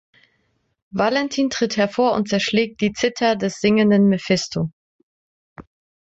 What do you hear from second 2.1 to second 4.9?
und zerschlägt die Zither des singenden Mephisto.